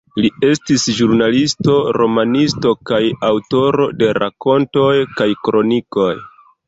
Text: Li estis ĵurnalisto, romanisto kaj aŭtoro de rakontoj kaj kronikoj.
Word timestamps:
Li 0.23 0.29
estis 0.45 0.85
ĵurnalisto, 0.99 1.75
romanisto 1.99 2.73
kaj 2.91 3.01
aŭtoro 3.29 3.85
de 4.01 4.09
rakontoj 4.21 4.91
kaj 5.21 5.29
kronikoj. 5.49 6.11